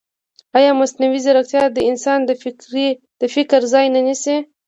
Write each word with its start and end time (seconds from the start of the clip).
ایا 0.57 0.71
مصنوعي 0.81 1.19
ځیرکتیا 1.25 1.63
د 1.71 1.77
انسان 1.89 2.19
د 3.21 3.23
فکر 3.33 3.59
ځای 3.73 3.85
نه 3.95 4.01
نیسي؟ 4.07 4.35